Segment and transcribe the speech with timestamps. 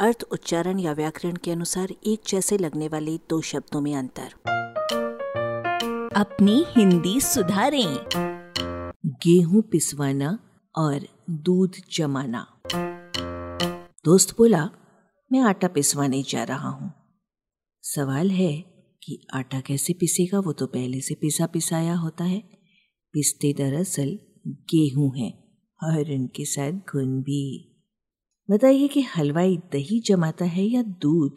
[0.00, 4.32] अर्थ उच्चारण या व्याकरण के अनुसार एक जैसे लगने वाले दो शब्दों में अंतर।
[6.16, 8.04] अपनी हिंदी सुधारें।
[9.06, 10.38] गेहूँ पिसवाना
[10.76, 11.00] और
[11.30, 12.46] दूध जमाना।
[14.04, 14.70] दोस्त बोला
[15.32, 16.92] मैं आटा पिसवाने जा रहा हूँ।
[17.82, 18.64] सवाल है
[19.02, 20.38] कि आटा कैसे पिसेगा?
[20.38, 22.40] वो तो पहले से पिसा पिसाया होता है।
[23.12, 25.30] पिसते दरअसल गेहूँ है
[25.84, 27.69] और उनके साथ घुन भी।
[28.50, 31.36] बताइए कि हलवाई दही जमाता है या दूध?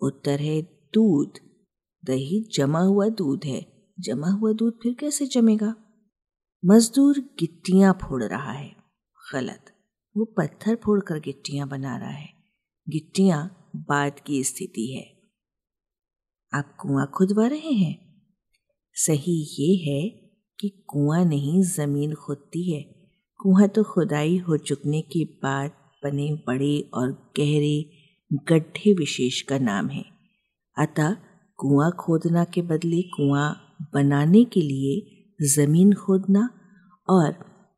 [0.00, 1.32] उत्तर है, दूध।
[2.04, 5.74] दही जमा हुआ दूध है। जमा हुआ दूध फिर कैसे जमेगा?
[6.64, 8.76] मजदूर गिट्टियाँ फोड़ रहा है।
[9.32, 9.64] गलत।
[10.16, 12.28] वो पत्थर फोड़कर गिट्टियाँ बना रहा है।
[12.88, 15.30] गिट्टियाँ बाद की स्थिति है।
[16.58, 18.22] आप कुआँ खुदवा रहे हैं?
[18.94, 20.08] सही ये है
[20.60, 22.82] कि कुआँ नहीं, ज़मीन खुदती है।
[23.38, 27.90] कुआँ तो खुदाई हो चुकने के बाद बने, बड़े और गहरे,
[28.32, 30.04] गड्ढे विशेष का नाम है।
[30.78, 31.16] अतः
[31.56, 36.50] कुआँ खोदना के बदले कुआँ बनाने के लिए ज़मीन खोदना
[37.08, 37.32] और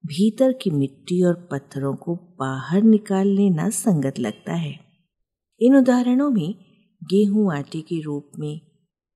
[0.06, 4.78] भीतर की मिट्टी और पत्थरों को बाहर निकाल लेना संगत लगता है।
[5.60, 6.54] इन उदाहरणों में
[7.04, 8.60] गेहूँ आटे के रूप में,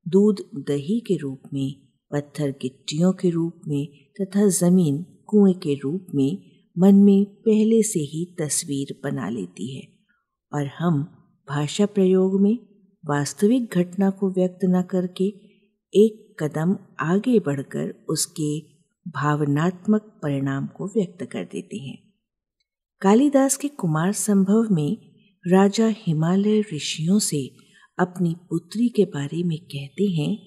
[0.08, 1.74] दूध दही के रूप में,
[2.12, 3.88] पत्थर गिट्टियों के रूप में
[4.20, 9.88] तथा ज़मीन कुएँ के रूप में मन में पहले से ही तस्वीर बना लेती है
[10.52, 11.02] और हम
[11.48, 12.58] भाषा प्रयोग में
[13.06, 15.24] वास्तविक घटना को व्यक्त न करके
[15.94, 18.60] एक कदम आगे बढ़कर उसके
[19.10, 21.98] भावनात्मक परिणाम को व्यक्त कर देते हैं।
[23.00, 24.96] कालिदास के कुमार संभव में
[25.52, 27.56] राजा हिमालय ऋषियों से
[27.98, 30.38] अपनी पुत्री के बारे में कहते हैं,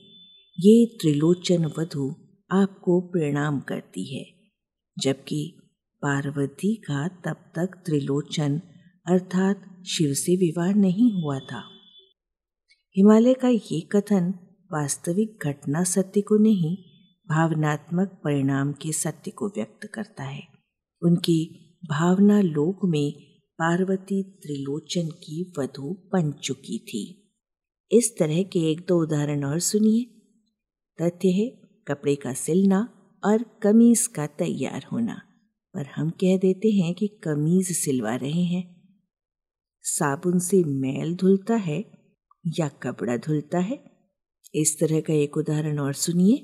[0.60, 2.16] ये त्रिलोचन वधु
[2.52, 4.26] आपको प्रणाम करती है,
[5.00, 5.59] जबकि
[6.02, 8.62] पार्वती का तब तक त्रिलोचन
[9.08, 11.64] अर्थात शिव से विवाह नहीं हुआ था।
[12.98, 14.34] हिमालय का ये कथन
[14.74, 16.78] वास्तविक घटना सत्य को नहीं,
[17.30, 20.48] भावनात्मक परिणाम के सत्य को व्यक्त करता है।
[21.02, 23.14] उनकी भावना लोक में
[23.60, 27.34] पार्वती त्रिलोचन की वधु बन चुकी थी।
[27.92, 30.04] इस तरह के एक दो उदाहरण और सुनिए।
[31.02, 31.50] तथ्य है,
[31.88, 32.90] कपड़े का सिलना
[33.26, 35.22] और कमीज का तैयार होना।
[35.74, 38.90] पर हम कह देते हैं कि कमीज सिलवा रहे हैं।
[39.82, 41.86] साबुन से मैल धुलता है
[42.48, 43.84] या कपड़ा धुलता है?
[44.56, 46.38] इस तरह का एक उदाहरण और सुनिए।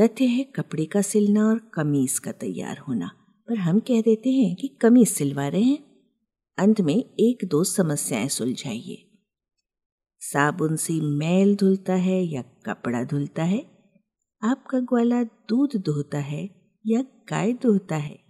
[0.00, 3.10] तथ्य है कपड़े का सिलना और कमीज का तैयार होना,
[3.48, 6.00] पर हम कह देते हैं कि कमीज सिलवा रहे हैं।
[6.58, 9.06] अंत में एक दो समस्याएँ सुलझाइए।
[10.20, 13.66] साबुन से मैल धुलता है या कपड़ा धुलता है?
[14.42, 16.50] आपका ग्वाला दूध धोता है
[16.86, 18.29] या गाय धोता है?